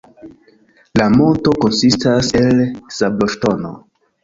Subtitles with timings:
[1.01, 2.59] La monto konsistas el
[2.99, 3.77] sabloŝtono.